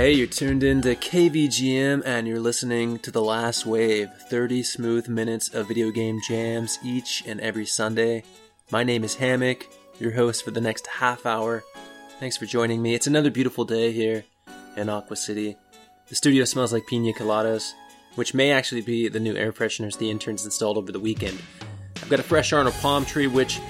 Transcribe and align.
Hey, 0.00 0.12
you're 0.12 0.28
tuned 0.28 0.62
in 0.62 0.80
to 0.80 0.96
KVGM 0.96 2.04
and 2.06 2.26
you're 2.26 2.40
listening 2.40 3.00
to 3.00 3.10
The 3.10 3.20
Last 3.20 3.66
Wave 3.66 4.08
30 4.30 4.62
smooth 4.62 5.08
minutes 5.08 5.50
of 5.50 5.68
video 5.68 5.90
game 5.90 6.18
jams 6.26 6.78
each 6.82 7.22
and 7.26 7.38
every 7.38 7.66
Sunday. 7.66 8.24
My 8.70 8.82
name 8.82 9.04
is 9.04 9.16
Hammock, 9.16 9.68
your 9.98 10.12
host 10.12 10.42
for 10.42 10.52
the 10.52 10.60
next 10.62 10.86
half 10.86 11.26
hour. 11.26 11.62
Thanks 12.18 12.38
for 12.38 12.46
joining 12.46 12.80
me. 12.80 12.94
It's 12.94 13.08
another 13.08 13.30
beautiful 13.30 13.66
day 13.66 13.92
here 13.92 14.24
in 14.74 14.88
Aqua 14.88 15.16
City. 15.16 15.58
The 16.08 16.14
studio 16.14 16.46
smells 16.46 16.72
like 16.72 16.86
pina 16.86 17.12
coladas, 17.12 17.74
which 18.14 18.32
may 18.32 18.52
actually 18.52 18.80
be 18.80 19.08
the 19.08 19.20
new 19.20 19.36
air 19.36 19.52
fresheners 19.52 19.98
the 19.98 20.10
interns 20.10 20.46
installed 20.46 20.78
over 20.78 20.92
the 20.92 20.98
weekend. 20.98 21.38
I've 21.96 22.08
got 22.08 22.20
a 22.20 22.22
fresh 22.22 22.54
Arnold 22.54 22.74
Palmer 22.76 23.04
tea, 23.04 23.26
which 23.26 23.60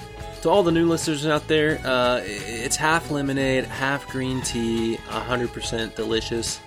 to 0.41 0.49
all 0.49 0.63
the 0.63 0.71
new 0.71 0.87
listeners 0.87 1.25
out 1.25 1.47
there, 1.47 1.79
uh, 1.85 2.21
it's 2.25 2.75
half 2.75 3.11
lemonade, 3.11 3.65
half 3.65 4.07
green 4.07 4.41
tea, 4.41 4.97
100% 5.09 5.95
delicious. 5.95 6.59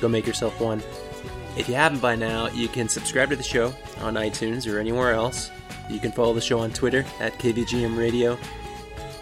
Go 0.00 0.08
make 0.08 0.26
yourself 0.26 0.60
one. 0.60 0.82
If 1.56 1.68
you 1.68 1.74
haven't 1.74 2.00
by 2.00 2.16
now, 2.16 2.48
you 2.48 2.66
can 2.66 2.88
subscribe 2.88 3.28
to 3.30 3.36
the 3.36 3.42
show 3.42 3.74
on 4.00 4.14
iTunes 4.14 4.72
or 4.72 4.78
anywhere 4.78 5.12
else. 5.12 5.50
You 5.88 5.98
can 6.00 6.12
follow 6.12 6.34
the 6.34 6.40
show 6.40 6.58
on 6.60 6.72
Twitter 6.72 7.04
at 7.20 7.38
KVGM 7.38 7.96
Radio. 7.96 8.36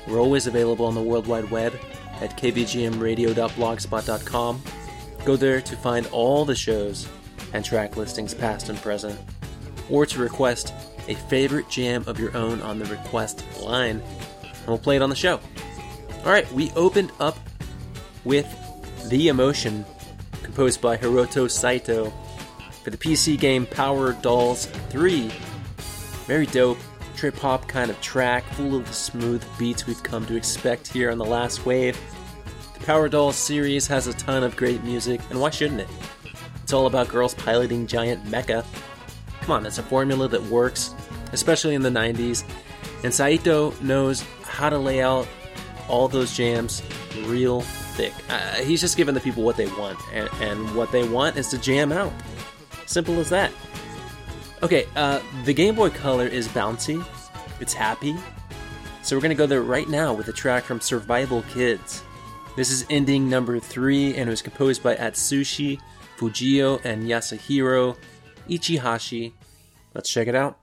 We're 0.06 0.20
always 0.20 0.46
available 0.46 0.86
on 0.86 0.94
the 0.94 1.02
World 1.02 1.26
Wide 1.26 1.50
Web 1.50 1.78
at 2.20 2.38
kvgmradio.blogspot.com. 2.38 4.62
Go 5.24 5.36
there 5.36 5.60
to 5.60 5.76
find 5.76 6.06
all 6.12 6.46
the 6.46 6.54
shows 6.54 7.08
and 7.52 7.64
track 7.64 7.96
listings 7.96 8.32
past 8.32 8.68
and 8.68 8.80
present, 8.80 9.18
or 9.90 10.06
to 10.06 10.20
request 10.20 10.72
a 11.08 11.14
favorite 11.14 11.68
jam 11.68 12.04
of 12.06 12.18
your 12.18 12.36
own 12.36 12.60
on 12.62 12.78
the 12.78 12.84
request 12.86 13.44
line, 13.60 14.02
and 14.42 14.66
we'll 14.66 14.78
play 14.78 14.96
it 14.96 15.02
on 15.02 15.10
the 15.10 15.16
show. 15.16 15.40
All 16.24 16.32
right, 16.32 16.50
we 16.52 16.70
opened 16.72 17.12
up 17.20 17.38
with 18.24 18.46
The 19.08 19.28
Emotion, 19.28 19.84
composed 20.42 20.80
by 20.80 20.96
Hiroto 20.96 21.50
Saito 21.50 22.12
for 22.82 22.90
the 22.90 22.96
PC 22.96 23.38
game 23.38 23.66
Power 23.66 24.12
Dolls 24.12 24.66
3. 24.90 25.30
Very 26.26 26.46
dope, 26.46 26.78
trip 27.16 27.36
hop 27.36 27.68
kind 27.68 27.90
of 27.90 28.00
track, 28.00 28.44
full 28.54 28.76
of 28.76 28.86
the 28.86 28.92
smooth 28.92 29.44
beats 29.58 29.86
we've 29.86 30.02
come 30.02 30.26
to 30.26 30.36
expect 30.36 30.88
here 30.88 31.10
on 31.10 31.18
the 31.18 31.24
last 31.24 31.66
wave. 31.66 31.98
The 32.78 32.84
Power 32.86 33.08
Dolls 33.08 33.36
series 33.36 33.86
has 33.88 34.06
a 34.06 34.14
ton 34.14 34.42
of 34.42 34.56
great 34.56 34.82
music, 34.84 35.20
and 35.30 35.40
why 35.40 35.50
shouldn't 35.50 35.80
it? 35.80 35.88
It's 36.62 36.72
all 36.72 36.86
about 36.86 37.08
girls 37.08 37.34
piloting 37.34 37.86
giant 37.86 38.24
mecha. 38.24 38.64
On, 39.50 39.66
it's 39.66 39.78
a 39.78 39.82
formula 39.82 40.28
that 40.28 40.42
works, 40.44 40.94
especially 41.32 41.74
in 41.74 41.82
the 41.82 41.90
90s. 41.90 42.44
And 43.02 43.12
Saito 43.12 43.72
knows 43.80 44.24
how 44.44 44.70
to 44.70 44.78
lay 44.78 45.02
out 45.02 45.26
all 45.88 46.08
those 46.08 46.36
jams 46.36 46.82
real 47.24 47.60
thick. 47.60 48.12
Uh, 48.28 48.54
he's 48.56 48.80
just 48.80 48.96
giving 48.96 49.14
the 49.14 49.20
people 49.20 49.42
what 49.42 49.56
they 49.56 49.66
want, 49.66 49.98
and, 50.12 50.28
and, 50.40 50.74
what 50.74 50.92
they 50.92 51.06
want 51.06 51.36
is 51.36 51.48
to 51.48 51.58
jam 51.58 51.92
out. 51.92 52.12
Simple 52.86 53.18
as 53.18 53.28
that. 53.30 53.52
Okay, 54.62 54.86
uh, 54.96 55.20
the 55.44 55.54
Game 55.54 55.74
Boy 55.74 55.90
Color 55.90 56.26
is 56.26 56.46
bouncy, 56.48 57.04
it's 57.60 57.72
happy. 57.72 58.14
So 59.02 59.16
we're 59.16 59.22
gonna 59.22 59.34
go 59.34 59.46
there 59.46 59.62
right 59.62 59.88
now 59.88 60.12
with 60.12 60.28
a 60.28 60.32
track 60.32 60.64
from 60.64 60.80
Survival 60.80 61.42
Kids. 61.52 62.02
This 62.56 62.70
is 62.70 62.84
ending 62.90 63.28
number 63.28 63.58
three, 63.58 64.14
and 64.14 64.28
it 64.28 64.30
was 64.30 64.42
composed 64.42 64.82
by 64.82 64.96
Atsushi, 64.96 65.80
Fujio, 66.18 66.84
and 66.84 67.04
Yasuhiro 67.04 67.96
Ichihashi. 68.48 69.32
Let's 69.94 70.10
check 70.10 70.28
it 70.28 70.34
out. 70.34 70.58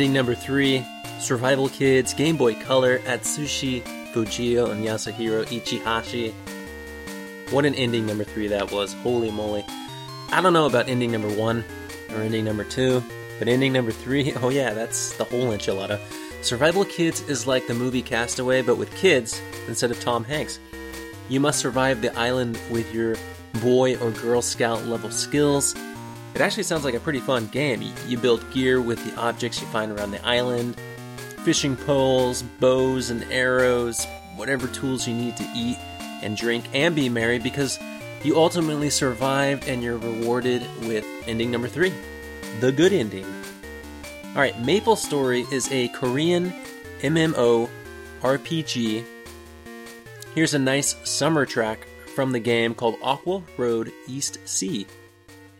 Ending 0.00 0.14
number 0.14 0.34
three 0.34 0.82
Survival 1.18 1.68
Kids, 1.68 2.14
Game 2.14 2.38
Boy 2.38 2.54
Color, 2.54 3.00
Atsushi, 3.00 3.82
Fujio, 4.14 4.70
and 4.70 4.82
Yasuhiro 4.82 5.44
Ichihashi. 5.44 6.32
What 7.52 7.66
an 7.66 7.74
ending 7.74 8.06
number 8.06 8.24
three 8.24 8.48
that 8.48 8.72
was, 8.72 8.94
holy 8.94 9.30
moly. 9.30 9.62
I 10.32 10.40
don't 10.40 10.54
know 10.54 10.64
about 10.64 10.88
ending 10.88 11.12
number 11.12 11.28
one 11.28 11.66
or 12.12 12.22
ending 12.22 12.46
number 12.46 12.64
two, 12.64 13.04
but 13.38 13.46
ending 13.46 13.74
number 13.74 13.92
three, 13.92 14.32
oh 14.36 14.48
yeah, 14.48 14.72
that's 14.72 15.14
the 15.18 15.24
whole 15.24 15.48
enchilada. 15.48 16.00
Survival 16.40 16.86
Kids 16.86 17.20
is 17.28 17.46
like 17.46 17.66
the 17.66 17.74
movie 17.74 18.00
Castaway, 18.00 18.62
but 18.62 18.78
with 18.78 18.90
kids 18.96 19.38
instead 19.68 19.90
of 19.90 20.00
Tom 20.00 20.24
Hanks. 20.24 20.58
You 21.28 21.40
must 21.40 21.58
survive 21.58 22.00
the 22.00 22.18
island 22.18 22.58
with 22.70 22.94
your 22.94 23.16
boy 23.60 23.98
or 23.98 24.12
girl 24.12 24.40
scout 24.40 24.82
level 24.86 25.10
skills 25.10 25.74
it 26.34 26.40
actually 26.40 26.62
sounds 26.62 26.84
like 26.84 26.94
a 26.94 27.00
pretty 27.00 27.20
fun 27.20 27.46
game. 27.48 27.82
You 28.06 28.18
build 28.18 28.48
gear 28.52 28.80
with 28.80 29.04
the 29.04 29.18
objects 29.20 29.60
you 29.60 29.66
find 29.68 29.92
around 29.92 30.10
the 30.10 30.26
island 30.26 30.76
fishing 31.44 31.74
poles, 31.74 32.42
bows 32.42 33.08
and 33.10 33.24
arrows, 33.32 34.06
whatever 34.36 34.66
tools 34.68 35.08
you 35.08 35.14
need 35.14 35.36
to 35.36 35.48
eat 35.54 35.78
and 36.22 36.36
drink 36.36 36.64
and 36.74 36.94
be 36.94 37.08
merry 37.08 37.38
because 37.38 37.78
you 38.22 38.36
ultimately 38.36 38.90
survived 38.90 39.64
and 39.66 39.82
you're 39.82 39.96
rewarded 39.96 40.62
with 40.82 41.06
ending 41.26 41.50
number 41.50 41.68
three 41.68 41.92
the 42.60 42.70
good 42.70 42.92
ending. 42.92 43.24
Alright, 44.34 44.60
Maple 44.60 44.96
Story 44.96 45.46
is 45.50 45.70
a 45.72 45.88
Korean 45.88 46.52
MMO 47.00 47.68
RPG. 48.20 49.04
Here's 50.34 50.54
a 50.54 50.58
nice 50.58 50.94
summer 51.08 51.46
track 51.46 51.86
from 52.14 52.32
the 52.32 52.38
game 52.38 52.74
called 52.74 52.96
Aqua 53.02 53.42
Road 53.56 53.92
East 54.06 54.38
Sea 54.44 54.86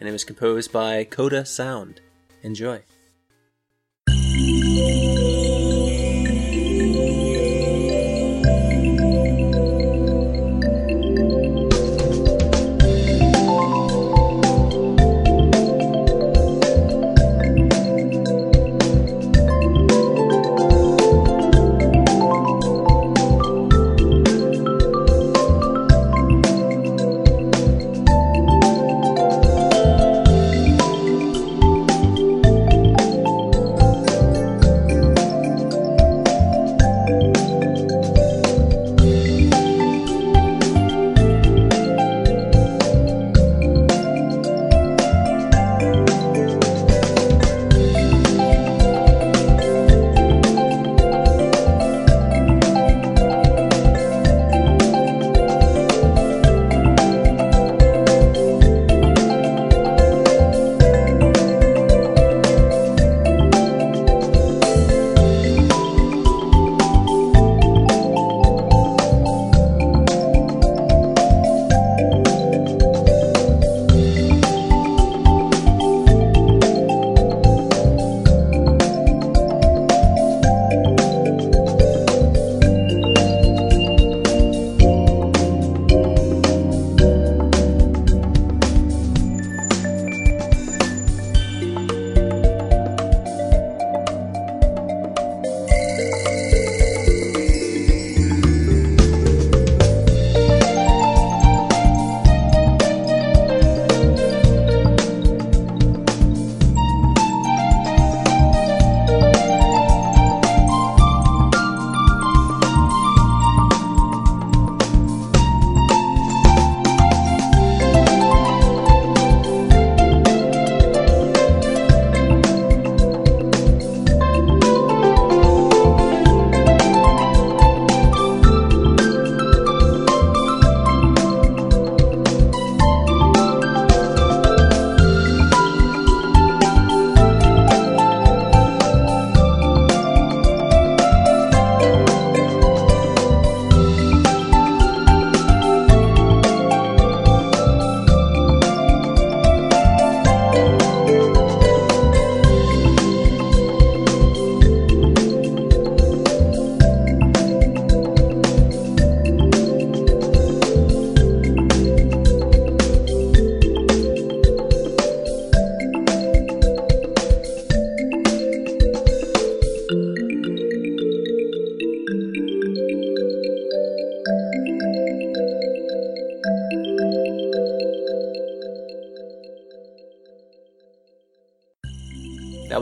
and 0.01 0.09
it 0.09 0.13
was 0.13 0.25
composed 0.25 0.73
by 0.73 1.05
Coda 1.05 1.45
Sound. 1.45 2.01
Enjoy. 2.43 2.83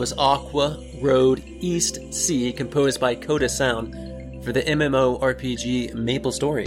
Was 0.09 0.19
Aqua 0.19 0.83
Road 1.03 1.43
East 1.61 2.15
Sea, 2.15 2.51
composed 2.51 2.99
by 2.99 3.15
Coda 3.15 3.47
Sound 3.47 3.93
for 4.43 4.53
the 4.53 4.63
MMO 4.63 5.21
RPG 5.21 5.93
Maple 5.93 6.33
Story. 6.33 6.67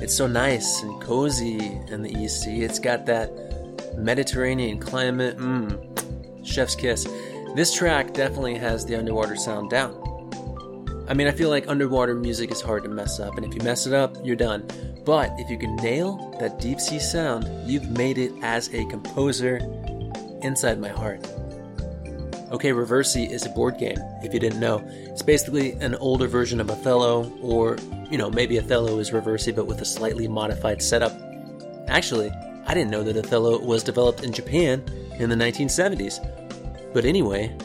It's 0.00 0.14
so 0.14 0.28
nice 0.28 0.80
and 0.82 1.02
cozy 1.02 1.58
in 1.88 2.02
the 2.02 2.16
East 2.16 2.42
Sea. 2.42 2.62
It's 2.62 2.78
got 2.78 3.04
that 3.06 3.96
Mediterranean 3.96 4.78
climate. 4.78 5.38
Mmm, 5.38 6.46
chef's 6.46 6.76
kiss. 6.76 7.04
This 7.56 7.74
track 7.74 8.14
definitely 8.14 8.56
has 8.58 8.86
the 8.86 8.94
underwater 8.94 9.34
sound 9.34 9.70
down. 9.70 9.96
I 11.08 11.14
mean, 11.14 11.26
I 11.26 11.32
feel 11.32 11.48
like 11.48 11.66
underwater 11.66 12.14
music 12.14 12.52
is 12.52 12.60
hard 12.60 12.84
to 12.84 12.88
mess 12.88 13.18
up, 13.18 13.38
and 13.38 13.44
if 13.44 13.54
you 13.54 13.60
mess 13.62 13.88
it 13.88 13.92
up, 13.92 14.14
you're 14.22 14.36
done. 14.36 14.68
But 15.04 15.32
if 15.38 15.50
you 15.50 15.58
can 15.58 15.74
nail 15.76 16.36
that 16.38 16.60
deep 16.60 16.78
sea 16.78 17.00
sound, 17.00 17.48
you've 17.68 17.90
made 17.90 18.18
it 18.18 18.32
as 18.42 18.72
a 18.72 18.84
composer 18.84 19.56
inside 20.42 20.80
my 20.80 20.90
heart. 20.90 21.26
OK 22.50 22.70
Reversi 22.70 23.30
is 23.30 23.46
a 23.46 23.50
board 23.50 23.78
game, 23.78 23.98
if 24.22 24.34
you 24.34 24.40
didn't 24.40 24.58
know. 24.58 24.82
It's 24.86 25.22
basically 25.22 25.72
an 25.74 25.94
older 25.96 26.26
version 26.26 26.60
of 26.60 26.68
Othello, 26.68 27.30
or, 27.40 27.76
you 28.10 28.18
know, 28.18 28.28
maybe 28.28 28.58
Othello 28.58 28.98
is 28.98 29.12
Reversi 29.12 29.54
but 29.54 29.66
with 29.66 29.80
a 29.80 29.84
slightly 29.84 30.26
modified 30.26 30.82
setup. 30.82 31.12
Actually, 31.88 32.30
I 32.66 32.74
didn't 32.74 32.90
know 32.90 33.04
that 33.04 33.16
Othello 33.16 33.58
was 33.60 33.84
developed 33.84 34.24
in 34.24 34.32
Japan 34.32 34.84
in 35.18 35.30
the 35.30 35.36
1970s. 35.36 36.20
But 36.92 37.04
anyway, 37.04 37.56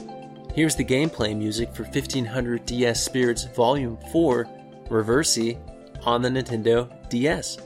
here's 0.53 0.75
the 0.75 0.85
gameplay 0.85 1.35
music 1.35 1.73
for 1.73 1.83
1500 1.83 2.65
DS 2.65 3.03
Spirits 3.03 3.45
Volume 3.55 3.97
4 4.11 4.45
Reversi 4.89 5.57
on 6.05 6.21
the 6.21 6.29
Nintendo 6.29 7.09
DS. 7.09 7.57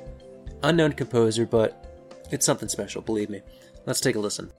Unknown 0.63 0.93
composer, 0.93 1.45
but 1.45 1.85
it's 2.31 2.45
something 2.45 2.69
special, 2.69 3.01
believe 3.01 3.29
me. 3.29 3.41
Let's 3.85 3.99
take 3.99 4.15
a 4.15 4.19
listen. 4.19 4.51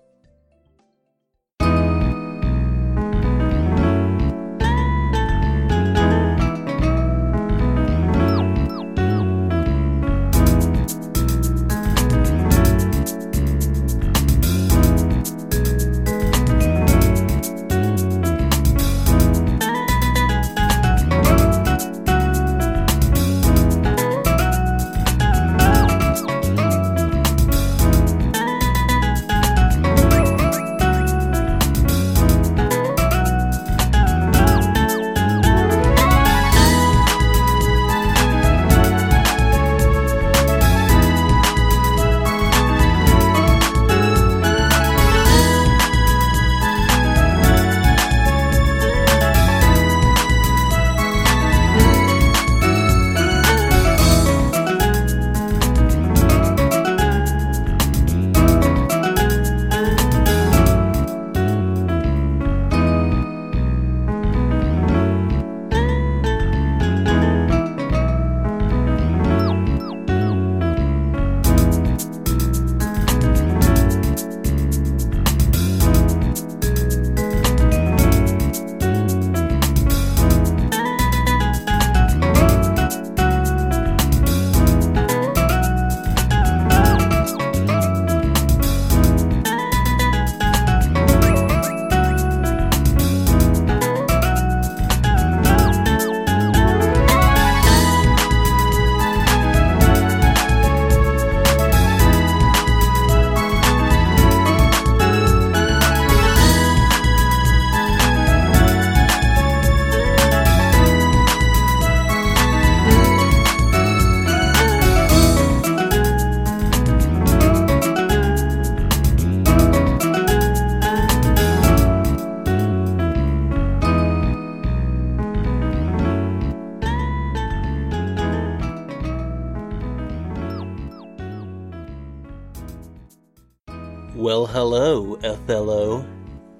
Well, 134.20 134.44
hello, 134.44 135.18
Othello. 135.24 136.04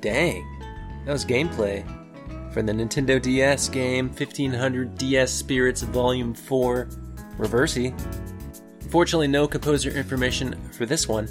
Dang, 0.00 0.47
that 1.05 1.12
was 1.12 1.26
gameplay 1.26 1.85
from 2.55 2.64
the 2.64 2.73
Nintendo 2.73 3.21
DS 3.21 3.69
game 3.69 4.09
1500 4.09 4.97
DS 4.97 5.31
Spirits 5.31 5.83
Volume 5.83 6.33
4 6.33 6.87
Reversi. 7.37 7.93
Fortunately, 8.88 9.29
no 9.29 9.47
composer 9.47 9.90
information 9.90 10.59
for 10.73 10.87
this 10.87 11.07
one, 11.07 11.29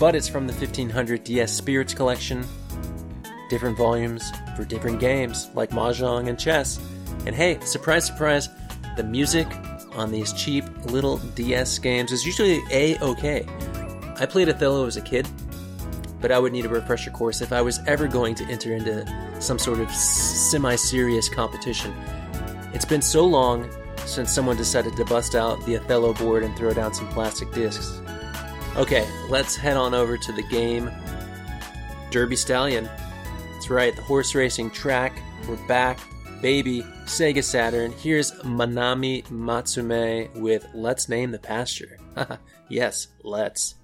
but 0.00 0.14
it's 0.14 0.28
from 0.28 0.46
the 0.46 0.54
1500 0.54 1.22
DS 1.24 1.52
Spirits 1.52 1.92
collection. 1.92 2.42
Different 3.50 3.76
volumes 3.76 4.32
for 4.56 4.64
different 4.64 4.98
games 4.98 5.50
like 5.52 5.72
Mahjong 5.72 6.30
and 6.30 6.40
chess. 6.40 6.80
And 7.26 7.34
hey, 7.34 7.60
surprise, 7.60 8.06
surprise, 8.06 8.48
the 8.96 9.04
music 9.04 9.46
on 9.92 10.10
these 10.10 10.32
cheap 10.32 10.64
little 10.86 11.18
DS 11.34 11.78
games 11.80 12.12
is 12.12 12.24
usually 12.24 12.62
a 12.70 12.98
okay. 13.00 13.46
I 14.18 14.24
played 14.24 14.48
Othello 14.48 14.86
as 14.86 14.96
a 14.96 15.02
kid, 15.02 15.28
but 16.20 16.32
I 16.32 16.38
would 16.38 16.52
need 16.52 16.64
a 16.64 16.68
refresher 16.68 17.10
course 17.10 17.40
if 17.40 17.52
I 17.52 17.62
was 17.62 17.80
ever 17.86 18.08
going 18.08 18.34
to 18.36 18.44
enter 18.44 18.74
into 18.74 19.06
some 19.40 19.58
sort 19.58 19.80
of 19.80 19.90
semi 19.90 20.74
serious 20.76 21.28
competition. 21.28 21.94
It's 22.72 22.84
been 22.84 23.02
so 23.02 23.24
long 23.24 23.70
since 24.06 24.30
someone 24.32 24.56
decided 24.56 24.96
to 24.96 25.04
bust 25.04 25.34
out 25.34 25.64
the 25.66 25.76
Othello 25.76 26.14
board 26.14 26.42
and 26.42 26.56
throw 26.56 26.72
down 26.72 26.94
some 26.94 27.08
plastic 27.08 27.52
discs. 27.52 28.00
Okay, 28.76 29.08
let's 29.28 29.56
head 29.56 29.76
on 29.76 29.94
over 29.94 30.16
to 30.18 30.32
the 30.32 30.42
game 30.44 30.90
Derby 32.10 32.36
Stallion. 32.36 32.88
That's 33.52 33.70
right, 33.70 33.94
the 33.94 34.02
horse 34.02 34.34
racing 34.34 34.70
track. 34.70 35.20
We're 35.48 35.56
back. 35.66 35.98
Baby, 36.40 36.82
Sega 37.06 37.42
Saturn. 37.42 37.92
Here's 37.92 38.32
Manami 38.42 39.24
Matsume 39.28 40.32
with 40.34 40.66
Let's 40.74 41.08
Name 41.08 41.30
the 41.30 41.38
Pasture. 41.38 41.98
yes, 42.68 43.08
let's. 43.22 43.74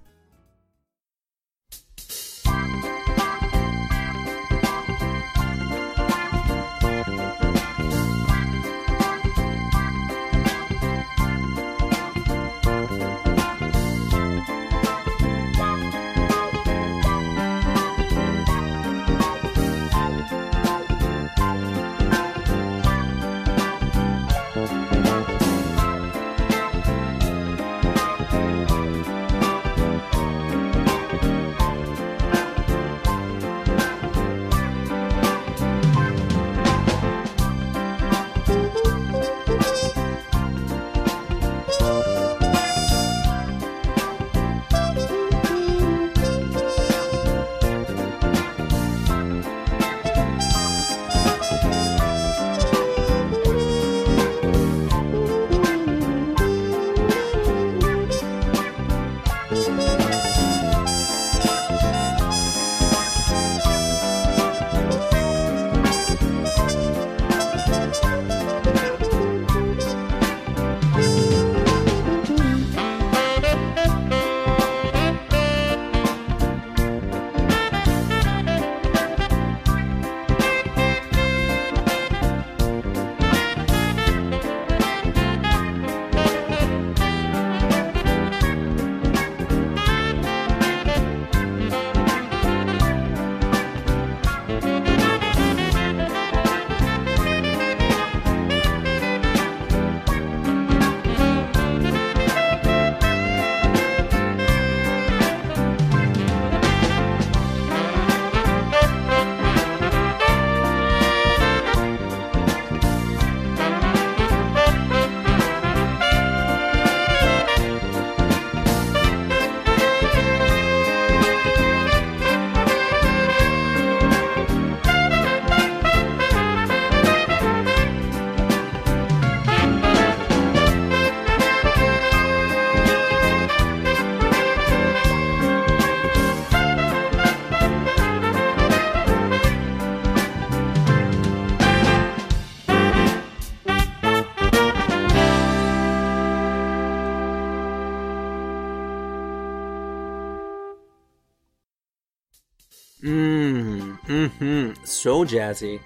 So 155.03 155.25
jazzy. 155.25 155.81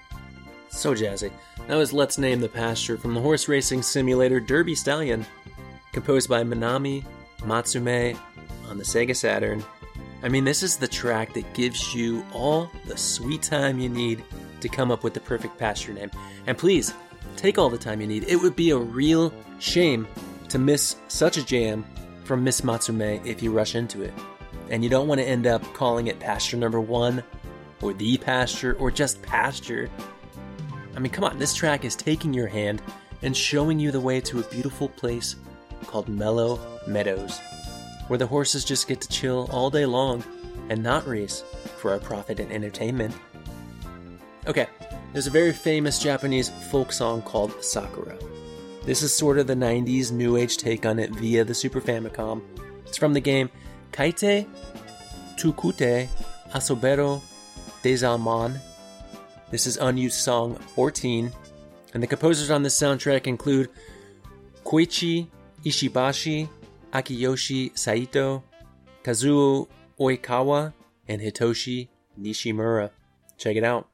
So 0.69 0.95
jazzy. 0.95 1.33
That 1.69 1.77
was 1.77 1.95
Let's 1.95 2.19
Name 2.19 2.39
the 2.39 2.51
Pasture 2.51 2.99
from 2.99 3.15
the 3.15 3.21
horse 3.23 3.49
racing 3.49 3.81
simulator 3.81 4.41
Derby 4.41 4.75
Stallion, 4.75 5.25
composed 5.95 6.29
by 6.29 6.45
Minami 6.45 7.03
Matsume 7.39 8.19
on 8.69 8.77
the 8.77 8.85
Sega 8.85 9.17
Saturn. 9.17 9.65
I 10.23 10.29
mean, 10.29 10.45
this 10.45 10.63
is 10.63 10.77
the 10.77 10.87
track 10.87 11.33
that 11.33 11.55
gives 11.55 11.95
you 11.95 12.27
all 12.35 12.71
the 12.85 12.99
sweet 12.99 13.41
time 13.41 13.79
you 13.79 13.89
need 13.89 14.23
to 14.61 14.69
come 14.69 14.91
up 14.91 15.03
with 15.03 15.15
the 15.15 15.21
perfect 15.21 15.57
pasture 15.57 15.95
name. 15.95 16.11
And 16.47 16.59
please, 16.59 16.93
take 17.39 17.57
all 17.57 17.71
the 17.71 17.79
time 17.79 18.03
you 18.03 18.07
need. 18.07 18.25
It 18.25 18.37
would 18.37 18.55
be 18.55 18.69
a 18.69 18.77
real 18.77 19.33
shame 19.61 20.07
to 20.51 20.59
miss 20.59 20.97
such 21.09 21.39
a 21.39 21.43
jam 21.43 21.87
from 22.25 22.45
Miss 22.45 22.61
Matsume 22.61 23.25
if 23.25 23.43
you 23.43 23.51
rush 23.51 23.77
into 23.77 24.03
it. 24.03 24.13
And 24.69 24.85
you 24.85 24.91
don't 24.91 25.09
want 25.09 25.23
to 25.23 25.27
end 25.27 25.47
up 25.47 25.63
calling 25.73 26.09
it 26.09 26.21
pasture 26.21 26.59
number 26.59 26.83
one, 26.83 27.23
or 27.83 27.93
the 27.93 28.17
pasture, 28.19 28.75
or 28.79 28.91
just 28.91 29.23
pasture. 29.23 29.91
I 30.95 30.99
mean, 30.99 31.13
come 31.13 31.25
on, 31.25 31.39
this 31.39 31.55
track 31.55 31.85
is 31.85 31.95
taking 31.95 32.33
your 32.33 32.47
hand 32.47 32.81
and 33.23 33.37
showing 33.37 33.79
you 33.79 33.91
the 33.91 34.01
way 34.01 34.21
to 34.23 34.41
a 34.41 34.45
beautiful 34.45 34.89
place 34.89 35.37
called 35.87 36.09
Mellow 36.09 36.59
Meadows, 36.87 37.39
where 38.09 38.19
the 38.19 38.27
horses 38.27 38.65
just 38.65 38.89
get 38.89 39.01
to 39.03 39.09
chill 39.09 39.49
all 39.53 39.71
day 39.71 39.87
long 39.87 40.25
and 40.69 40.83
not 40.83 41.07
race 41.07 41.45
for 41.79 41.93
our 41.93 41.99
profit 41.99 42.41
and 42.41 42.51
entertainment. 42.51 43.15
Okay, 44.47 44.67
there's 45.13 45.27
a 45.27 45.31
very 45.31 45.53
famous 45.53 45.99
Japanese 45.99 46.51
folk 46.71 46.93
song 46.93 47.23
called 47.23 47.63
Sakura. 47.65 48.17
This 48.85 49.03
is 49.03 49.13
sort 49.13 49.39
of 49.39 49.47
the 49.47 49.55
90s 49.55 50.13
new 50.13 50.37
age 50.37 50.57
take 50.57 50.87
on 50.87 50.99
it 50.99 51.11
via 51.11 51.45
the 51.45 51.55
Super 51.55 51.81
Famicom. 51.81 52.43
It's 52.87 52.97
from 52.97 53.13
the 53.13 53.21
game 53.21 53.51
Kaite 53.93 54.47
Tsukutte 55.37 56.09
Asoberu 56.51 57.21
Dezaemon. 57.87 58.59
This 59.53 59.65
is 59.65 59.77
unused 59.77 60.19
song 60.19 60.57
14, 60.75 61.31
and 61.95 62.03
the 62.03 62.07
composers 62.09 62.51
on 62.51 62.65
this 62.65 62.77
soundtrack 62.77 63.29
include 63.29 63.69
Koichi 64.65 65.29
Ishibashi, 65.65 66.49
Akiyoshi 66.93 67.79
Saito, 67.79 68.43
Kazuo 69.05 69.69
Oikawa, 70.01 70.73
and 71.07 71.23
Hitoshi 71.23 71.87
Nishimura. 72.21 72.91
Check 73.39 73.55
it 73.55 73.63
out. 73.63 73.87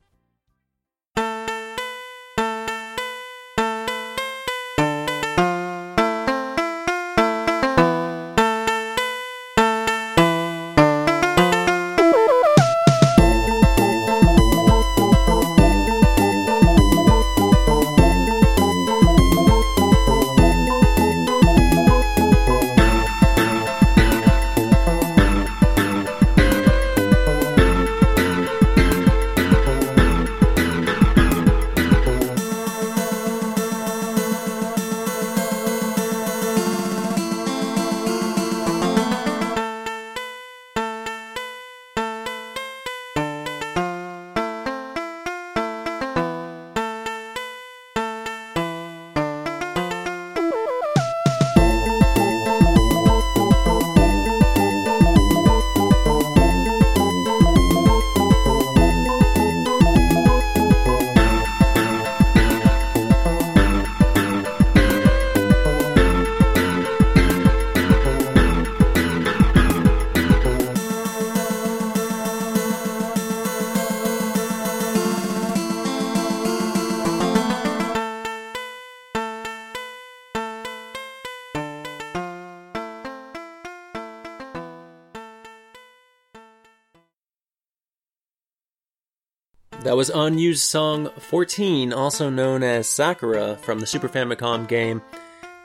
Was 90.02 90.10
unused 90.10 90.64
song 90.64 91.10
14, 91.16 91.92
also 91.92 92.28
known 92.28 92.64
as 92.64 92.88
Sakura, 92.88 93.56
from 93.58 93.78
the 93.78 93.86
Super 93.86 94.08
Famicom 94.08 94.66
game 94.66 95.00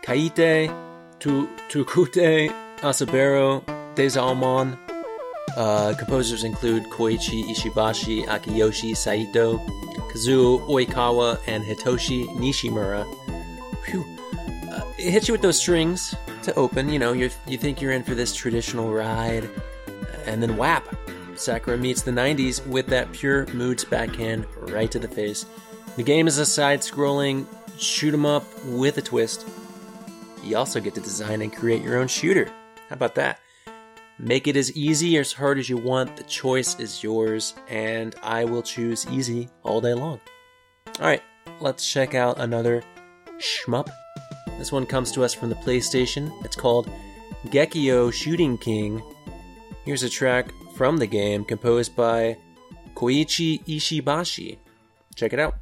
Kaite 0.03 0.69
tu, 1.17 1.49
Tsukutte 1.69 2.47
Asoberu 2.81 3.63
Dezaemon. 3.95 4.77
Uh, 5.55 5.95
composers 5.97 6.43
include 6.43 6.83
Koichi 6.91 7.45
Ishibashi, 7.45 8.27
Akiyoshi 8.27 8.95
Saito, 8.95 9.57
Kazuo 10.11 10.59
Oikawa, 10.69 11.39
and 11.47 11.63
Hitoshi 11.63 12.27
Nishimura. 12.35 13.07
Uh, 14.71 14.91
it 14.99 15.09
hits 15.09 15.27
you 15.27 15.31
with 15.31 15.41
those 15.41 15.57
strings 15.57 16.13
to 16.43 16.53
open. 16.53 16.89
You 16.89 16.99
know, 16.99 17.11
you 17.11 17.31
you 17.47 17.57
think 17.57 17.81
you're 17.81 17.91
in 17.91 18.03
for 18.03 18.13
this 18.13 18.35
traditional 18.35 18.93
ride, 18.93 19.49
and 20.27 20.43
then 20.43 20.57
whap, 20.57 20.87
Sakura 21.39 21.77
meets 21.77 22.01
the 22.01 22.11
90s 22.11 22.65
with 22.67 22.87
that 22.87 23.11
pure 23.11 23.45
moods 23.47 23.83
backhand 23.83 24.45
right 24.57 24.89
to 24.91 24.99
the 24.99 25.07
face. 25.07 25.45
The 25.95 26.03
game 26.03 26.27
is 26.27 26.37
a 26.37 26.45
side 26.45 26.81
scrolling 26.81 27.45
shoot 27.77 28.13
'em 28.13 28.25
up 28.25 28.45
with 28.65 28.97
a 28.97 29.01
twist. 29.01 29.47
You 30.43 30.57
also 30.57 30.79
get 30.79 30.95
to 30.95 31.01
design 31.01 31.41
and 31.41 31.55
create 31.55 31.81
your 31.81 31.97
own 31.97 32.07
shooter. 32.07 32.45
How 32.89 32.93
about 32.93 33.15
that? 33.15 33.39
Make 34.19 34.47
it 34.47 34.55
as 34.55 34.75
easy 34.75 35.17
or 35.17 35.21
as 35.21 35.33
hard 35.33 35.59
as 35.59 35.69
you 35.69 35.77
want. 35.77 36.17
The 36.17 36.23
choice 36.23 36.79
is 36.79 37.03
yours, 37.03 37.53
and 37.67 38.15
I 38.23 38.45
will 38.45 38.63
choose 38.63 39.05
easy 39.11 39.49
all 39.63 39.81
day 39.81 39.93
long. 39.93 40.19
Alright, 40.99 41.21
let's 41.59 41.87
check 41.87 42.15
out 42.15 42.39
another 42.39 42.83
shmup. 43.39 43.89
This 44.57 44.71
one 44.71 44.87
comes 44.87 45.11
to 45.11 45.23
us 45.23 45.35
from 45.35 45.49
the 45.49 45.55
PlayStation. 45.55 46.31
It's 46.43 46.55
called 46.55 46.89
Gekioh 47.47 48.11
Shooting 48.11 48.57
King. 48.57 49.03
Here's 49.85 50.03
a 50.03 50.09
track 50.09 50.51
from 50.77 50.97
the 50.97 51.07
game 51.07 51.43
composed 51.43 51.95
by 51.95 52.37
Koichi 52.93 53.65
Ishibashi. 53.65 54.57
Check 55.15 55.33
it 55.33 55.39
out. 55.39 55.55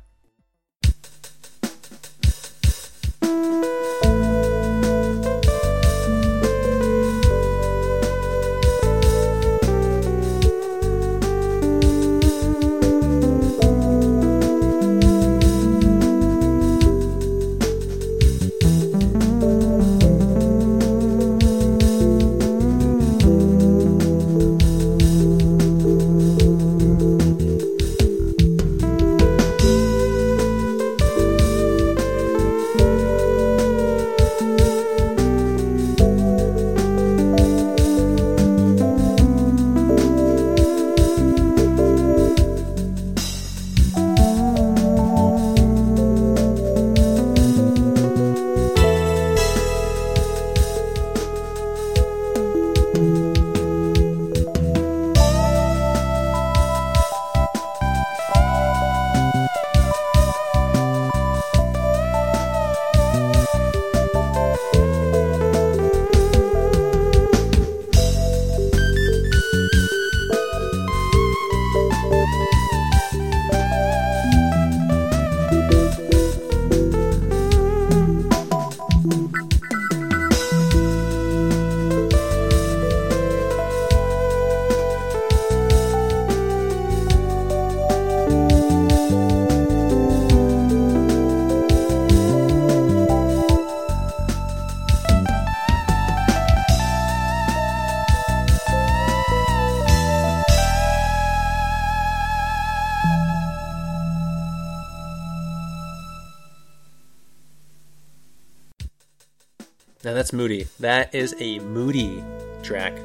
That's 110.25 110.33
moody. 110.33 110.65
That 110.79 111.13
is 111.13 111.35
a 111.37 111.59
moody 111.59 112.23
track 112.63 112.97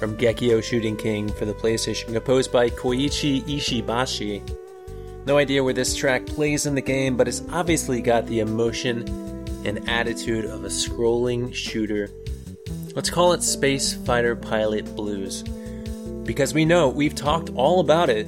from 0.00 0.16
Gekioh 0.16 0.64
Shooting 0.64 0.96
King 0.96 1.28
for 1.28 1.44
the 1.44 1.54
PlayStation, 1.54 2.12
composed 2.12 2.50
by 2.50 2.70
Koichi 2.70 3.44
Ishibashi. 3.44 4.42
No 5.26 5.38
idea 5.38 5.62
where 5.62 5.72
this 5.72 5.94
track 5.94 6.26
plays 6.26 6.66
in 6.66 6.74
the 6.74 6.80
game, 6.80 7.16
but 7.16 7.28
it's 7.28 7.44
obviously 7.52 8.02
got 8.02 8.26
the 8.26 8.40
emotion 8.40 9.06
and 9.64 9.88
attitude 9.88 10.44
of 10.44 10.64
a 10.64 10.68
scrolling 10.68 11.54
shooter. 11.54 12.10
Let's 12.96 13.10
call 13.10 13.32
it 13.32 13.44
Space 13.44 13.94
Fighter 13.94 14.34
Pilot 14.34 14.86
Blues. 14.96 15.44
Because 16.24 16.52
we 16.52 16.64
know, 16.64 16.88
we've 16.88 17.14
talked 17.14 17.50
all 17.50 17.78
about 17.78 18.10
it, 18.10 18.26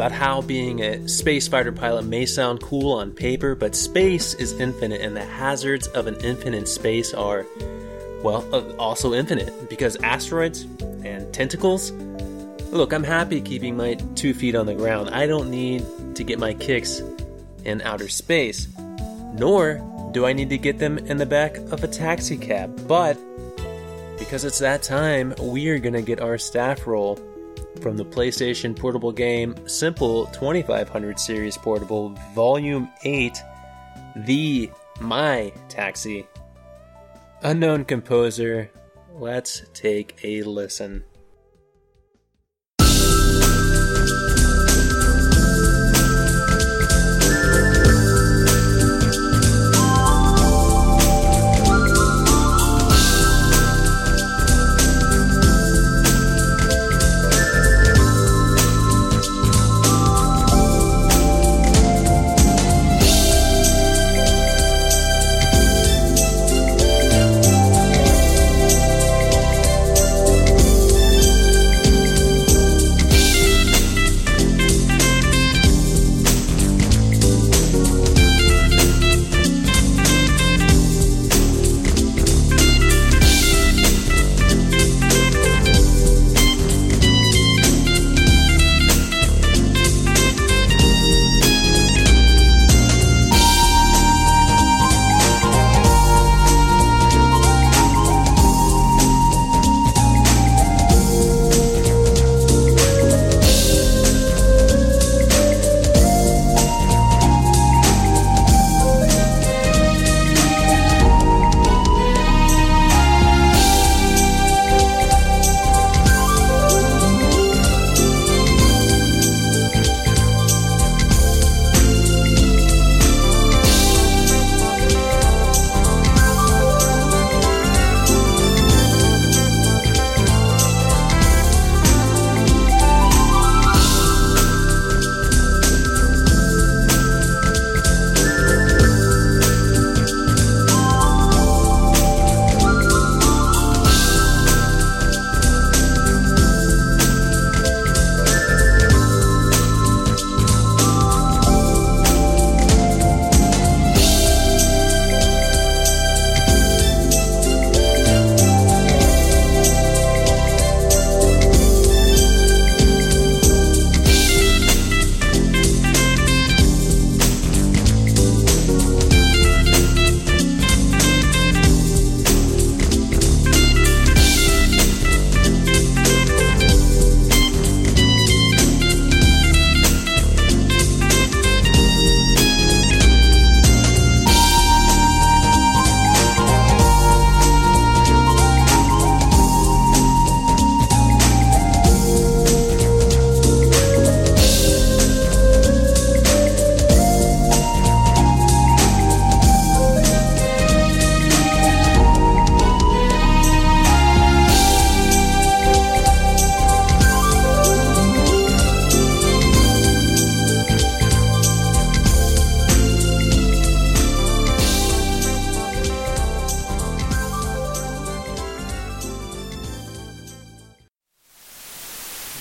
about 0.00 0.12
how 0.12 0.40
being 0.40 0.80
a 0.80 1.06
space 1.06 1.46
fighter 1.46 1.72
pilot 1.72 2.06
may 2.06 2.24
sound 2.24 2.62
cool 2.62 2.92
on 2.92 3.12
paper, 3.12 3.54
but 3.54 3.76
space 3.76 4.32
is 4.32 4.58
infinite, 4.58 5.02
and 5.02 5.14
the 5.14 5.22
hazards 5.22 5.88
of 5.88 6.06
an 6.06 6.16
infinite 6.24 6.66
space 6.66 7.12
are, 7.12 7.44
well, 8.22 8.42
uh, 8.50 8.62
also 8.78 9.12
infinite 9.12 9.68
because 9.68 9.96
asteroids 9.96 10.62
and 11.04 11.30
tentacles. 11.34 11.90
Look, 12.72 12.94
I'm 12.94 13.04
happy 13.04 13.42
keeping 13.42 13.76
my 13.76 13.92
two 14.14 14.32
feet 14.32 14.54
on 14.54 14.64
the 14.64 14.74
ground. 14.74 15.10
I 15.10 15.26
don't 15.26 15.50
need 15.50 15.84
to 16.14 16.24
get 16.24 16.38
my 16.38 16.54
kicks 16.54 17.02
in 17.66 17.82
outer 17.82 18.08
space, 18.08 18.68
nor 19.34 19.86
do 20.12 20.24
I 20.24 20.32
need 20.32 20.48
to 20.48 20.56
get 20.56 20.78
them 20.78 20.96
in 20.96 21.18
the 21.18 21.26
back 21.26 21.58
of 21.58 21.84
a 21.84 21.88
taxi 21.88 22.38
cab. 22.38 22.88
But 22.88 23.18
because 24.18 24.46
it's 24.46 24.60
that 24.60 24.82
time, 24.82 25.34
we 25.38 25.68
are 25.68 25.78
going 25.78 25.92
to 25.92 26.00
get 26.00 26.20
our 26.20 26.38
staff 26.38 26.86
roll 26.86 27.18
from 27.80 27.96
the 27.96 28.04
PlayStation 28.04 28.76
portable 28.76 29.12
game 29.12 29.54
Simple 29.66 30.26
2500 30.26 31.18
Series 31.18 31.56
Portable 31.56 32.10
Volume 32.34 32.88
8 33.04 33.38
The 34.16 34.70
My 35.00 35.52
Taxi. 35.68 36.26
Unknown 37.42 37.84
composer, 37.84 38.70
let's 39.14 39.62
take 39.72 40.18
a 40.24 40.42
listen. 40.42 41.04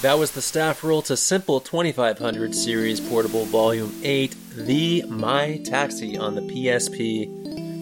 That 0.02 0.18
was 0.18 0.32
the 0.32 0.42
staff 0.42 0.82
roll 0.82 1.02
to 1.04 1.18
Simple 1.18 1.60
2500 1.60 2.56
Series 2.56 3.02
Portable 3.02 3.44
Volume 3.44 3.94
8, 4.02 4.34
The 4.56 5.04
My 5.10 5.60
Taxi 5.66 6.18
on 6.18 6.36
the 6.36 6.42
PSP. 6.42 7.28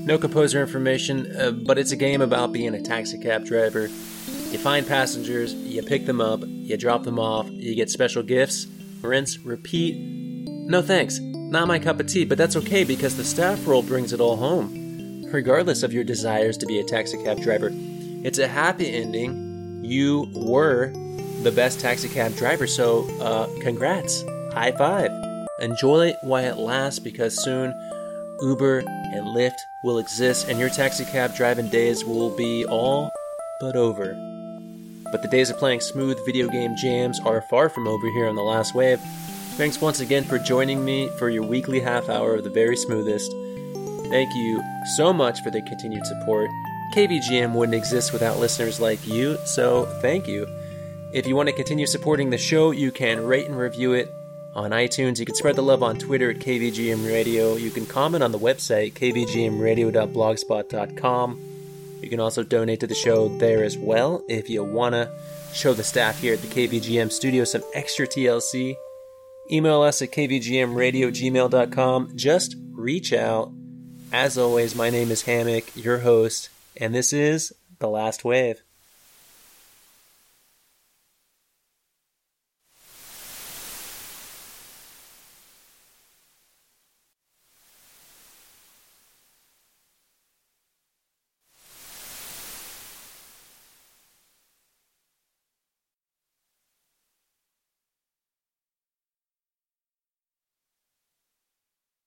No 0.03 0.17
composer 0.17 0.59
information, 0.59 1.31
uh, 1.35 1.51
but 1.51 1.77
it's 1.77 1.91
a 1.91 1.95
game 1.95 2.23
about 2.23 2.51
being 2.51 2.73
a 2.73 2.81
taxi 2.81 3.19
cab 3.19 3.45
driver. 3.45 3.83
You 3.83 4.57
find 4.57 4.87
passengers, 4.87 5.53
you 5.53 5.83
pick 5.83 6.07
them 6.07 6.19
up, 6.19 6.41
you 6.43 6.75
drop 6.75 7.03
them 7.03 7.19
off, 7.19 7.51
you 7.51 7.75
get 7.75 7.91
special 7.91 8.23
gifts, 8.23 8.65
rinse, 9.03 9.37
repeat. 9.37 9.99
No 9.99 10.81
thanks, 10.81 11.19
not 11.19 11.67
my 11.67 11.77
cup 11.77 11.99
of 11.99 12.07
tea, 12.07 12.25
but 12.25 12.39
that's 12.39 12.55
okay 12.55 12.83
because 12.83 13.15
the 13.15 13.23
staff 13.23 13.67
roll 13.67 13.83
brings 13.83 14.11
it 14.11 14.19
all 14.19 14.37
home. 14.37 15.23
Regardless 15.31 15.83
of 15.83 15.93
your 15.93 16.03
desires 16.03 16.57
to 16.57 16.65
be 16.65 16.79
a 16.79 16.83
taxi 16.83 17.21
cab 17.23 17.39
driver, 17.41 17.69
it's 17.71 18.39
a 18.39 18.47
happy 18.47 18.91
ending. 18.91 19.83
You 19.83 20.31
were 20.33 20.91
the 21.43 21.51
best 21.51 21.79
taxi 21.79 22.09
cab 22.09 22.35
driver. 22.35 22.67
So, 22.67 23.09
uh, 23.21 23.47
congrats. 23.61 24.23
High 24.53 24.71
five. 24.71 25.11
Enjoy 25.59 26.13
while 26.21 26.43
it 26.43 26.57
lasts 26.57 26.99
because 26.99 27.43
soon 27.43 27.73
Uber 28.41 28.79
and 28.79 29.27
Lyft 29.27 29.57
will 29.83 29.97
exist 29.97 30.47
and 30.47 30.59
your 30.59 30.69
taxi 30.69 31.05
cab 31.05 31.35
driving 31.35 31.67
days 31.69 32.05
will 32.05 32.29
be 32.35 32.65
all 32.65 33.11
but 33.59 33.75
over. 33.75 34.15
But 35.11 35.21
the 35.21 35.29
days 35.29 35.49
of 35.49 35.57
playing 35.57 35.81
smooth 35.81 36.17
video 36.25 36.47
game 36.47 36.75
jams 36.75 37.19
are 37.21 37.41
far 37.41 37.69
from 37.69 37.87
over 37.87 38.07
here 38.09 38.27
on 38.27 38.35
the 38.35 38.43
last 38.43 38.75
wave. 38.75 38.99
Thanks 39.55 39.81
once 39.81 39.99
again 39.99 40.23
for 40.23 40.37
joining 40.37 40.85
me 40.85 41.09
for 41.17 41.29
your 41.29 41.43
weekly 41.43 41.79
half 41.79 42.09
hour 42.09 42.35
of 42.35 42.43
the 42.43 42.49
very 42.49 42.75
smoothest. 42.75 43.31
Thank 44.09 44.33
you 44.35 44.63
so 44.95 45.11
much 45.11 45.41
for 45.41 45.49
the 45.49 45.61
continued 45.63 46.05
support. 46.05 46.49
KVGM 46.93 47.53
wouldn't 47.53 47.75
exist 47.75 48.13
without 48.13 48.39
listeners 48.39 48.79
like 48.79 49.05
you, 49.07 49.37
so 49.45 49.85
thank 50.01 50.27
you. 50.27 50.45
If 51.13 51.25
you 51.25 51.35
want 51.35 51.49
to 51.49 51.55
continue 51.55 51.87
supporting 51.87 52.29
the 52.29 52.37
show, 52.37 52.69
you 52.71 52.91
can 52.91 53.25
rate 53.25 53.47
and 53.47 53.57
review 53.57 53.93
it 53.93 54.11
on 54.53 54.71
iTunes. 54.71 55.19
You 55.19 55.25
can 55.25 55.35
spread 55.35 55.55
the 55.55 55.63
love 55.63 55.81
on 55.81 55.97
Twitter 55.97 56.31
at 56.31 56.39
KVGM 56.39 57.07
Radio. 57.07 57.55
You 57.55 57.71
can 57.71 57.85
comment 57.85 58.23
on 58.23 58.31
the 58.31 58.39
website, 58.39 58.93
kvgmradio.blogspot.com. 58.93 61.41
You 62.01 62.09
can 62.09 62.19
also 62.19 62.43
donate 62.43 62.81
to 62.81 62.87
the 62.87 62.93
show 62.93 63.29
there 63.37 63.63
as 63.63 63.77
well 63.77 64.21
if 64.27 64.49
you 64.49 64.63
want 64.63 64.93
to 64.93 65.09
show 65.53 65.73
the 65.73 65.83
staff 65.83 66.19
here 66.19 66.33
at 66.33 66.41
the 66.41 66.47
KVGM 66.47 67.09
studio 67.11 67.45
some 67.45 67.63
extra 67.73 68.05
TLC. 68.05 68.75
Email 69.51 69.81
us 69.81 70.01
at 70.01 70.11
kvgmradio@gmail.com. 70.11 72.17
Just 72.17 72.55
reach 72.73 73.13
out. 73.13 73.53
As 74.11 74.37
always, 74.37 74.75
my 74.75 74.89
name 74.89 75.09
is 75.11 75.21
Hammock, 75.23 75.73
your 75.75 75.99
host, 75.99 76.49
and 76.75 76.93
this 76.93 77.13
is 77.13 77.53
The 77.79 77.89
Last 77.89 78.25
Wave. 78.25 78.61